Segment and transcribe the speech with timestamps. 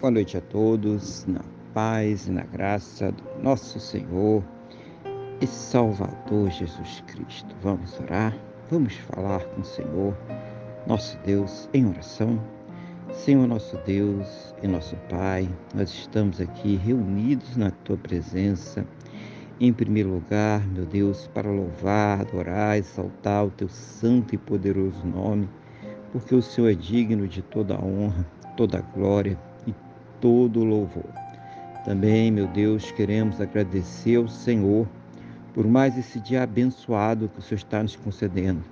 [0.00, 1.40] Boa noite a todos, na
[1.74, 4.44] paz e na graça do nosso Senhor
[5.40, 7.52] e Salvador Jesus Cristo.
[7.60, 8.32] Vamos orar,
[8.70, 10.16] vamos falar com o Senhor,
[10.86, 12.40] nosso Deus, em oração.
[13.12, 18.86] Senhor, nosso Deus e nosso Pai, nós estamos aqui reunidos na Tua presença.
[19.58, 25.48] Em primeiro lugar, meu Deus, para louvar, adorar, exaltar o Teu santo e poderoso nome,
[26.12, 28.24] porque o Senhor é digno de toda a honra,
[28.56, 29.36] toda a glória
[30.20, 31.08] todo louvor.
[31.84, 34.86] Também, meu Deus, queremos agradecer ao Senhor
[35.54, 38.62] por mais esse dia abençoado que o Senhor está nos concedendo,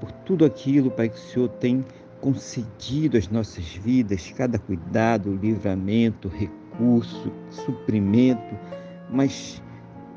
[0.00, 1.84] por tudo aquilo, Pai, que o Senhor tem
[2.20, 8.54] concedido às nossas vidas, cada cuidado, livramento, recurso, suprimento,
[9.10, 9.62] mas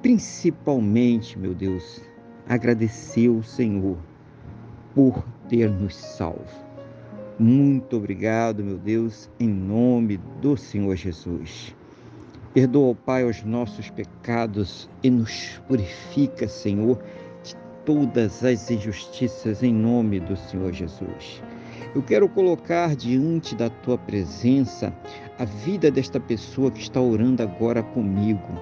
[0.01, 2.01] principalmente, meu Deus,
[2.47, 3.97] agradecer ao Senhor
[4.93, 6.68] por ter nos salvo.
[7.39, 11.73] Muito obrigado, meu Deus, em nome do Senhor Jesus.
[12.53, 17.01] Perdoa, Pai, os nossos pecados e nos purifica, Senhor,
[17.41, 17.55] de
[17.85, 21.41] todas as injustiças em nome do Senhor Jesus.
[21.95, 24.93] Eu quero colocar diante da tua presença
[25.37, 28.59] a vida desta pessoa que está orando agora comigo.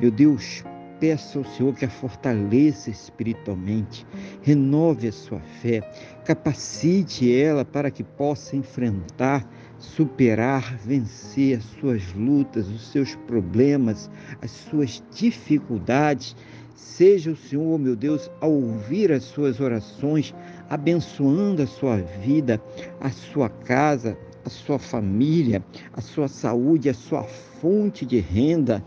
[0.00, 0.64] Meu Deus,
[0.98, 4.06] Peço ao Senhor que a fortaleça espiritualmente,
[4.40, 5.80] renove a sua fé,
[6.24, 9.46] capacite ela para que possa enfrentar,
[9.78, 16.34] superar, vencer as suas lutas, os seus problemas, as suas dificuldades.
[16.74, 20.34] Seja o Senhor, meu Deus, a ouvir as suas orações,
[20.70, 22.58] abençoando a sua vida,
[23.00, 28.82] a sua casa, a sua família, a sua saúde, a sua fonte de renda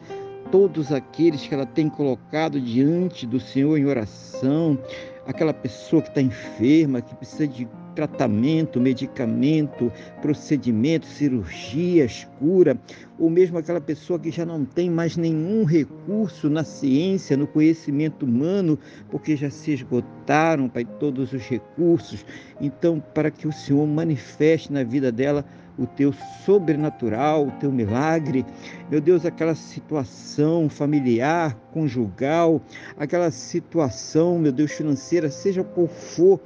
[0.52, 4.78] todos aqueles que ela tem colocado diante do Senhor em oração,
[5.26, 12.78] aquela pessoa que está enferma, que precisa de tratamento, medicamento, procedimento, cirurgias, cura,
[13.20, 18.26] ou mesmo aquela pessoa que já não tem mais nenhum recurso na ciência, no conhecimento
[18.26, 18.80] humano,
[19.10, 22.26] porque já se esgotaram, Pai, todos os recursos.
[22.62, 25.46] Então, para que o Senhor manifeste na vida dela
[25.80, 26.14] o teu
[26.46, 28.46] sobrenatural, o teu milagre.
[28.92, 32.62] Meu Deus, aquela situação familiar, conjugal,
[32.98, 36.40] aquela situação, meu Deus, financeira, seja qual for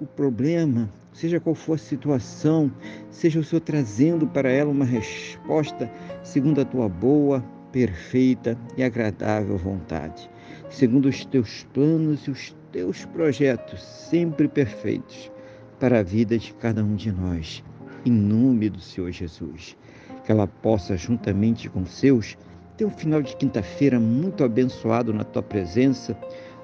[0.00, 2.70] o problema, seja qual for a situação,
[3.10, 5.90] seja o Senhor trazendo para ela uma resposta
[6.24, 10.28] segundo a tua boa, perfeita e agradável vontade,
[10.68, 15.30] segundo os teus planos e os teus projetos sempre perfeitos
[15.78, 17.62] para a vida de cada um de nós
[18.04, 19.76] em nome do Senhor Jesus.
[20.24, 22.36] Que ela possa, juntamente com seus,
[22.76, 26.16] ter um final de quinta-feira muito abençoado na tua presença,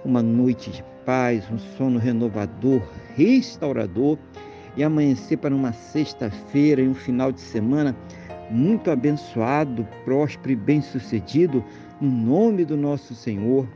[0.04, 2.82] uma noite de paz, um sono renovador,
[3.14, 4.18] restaurador
[4.76, 7.96] e amanhecer para uma sexta-feira e um final de semana
[8.50, 11.64] muito abençoado, próspero e bem-sucedido,
[12.00, 13.68] no nome do nosso Senhor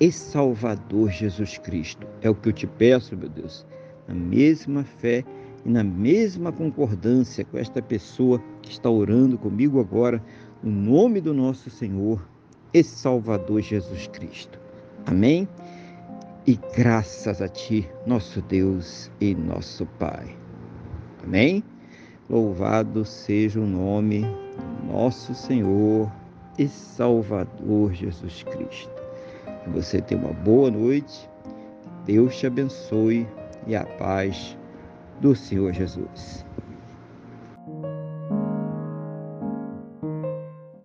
[0.00, 2.06] e Salvador Jesus Cristo.
[2.22, 3.66] É o que eu te peço, meu Deus,
[4.06, 5.24] na mesma fé
[5.64, 10.22] e na mesma concordância com esta pessoa que está orando comigo agora,
[10.62, 12.20] no nome do nosso Senhor
[12.72, 14.58] e Salvador Jesus Cristo.
[15.06, 15.48] Amém?
[16.46, 20.36] E graças a Ti, nosso Deus e nosso Pai.
[21.22, 21.62] Amém?
[22.28, 26.10] Louvado seja o nome do nosso Senhor
[26.58, 28.90] e Salvador Jesus Cristo.
[29.64, 31.28] Que você tenha uma boa noite,
[32.04, 33.26] Deus te abençoe
[33.66, 34.56] e a paz
[35.20, 36.47] do Senhor Jesus.